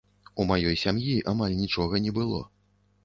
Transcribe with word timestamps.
У 0.43 0.45
маёй 0.51 0.79
сям'і 0.85 1.13
амаль 1.33 1.53
нічога 1.61 2.03
не 2.07 2.15
было. 2.17 2.41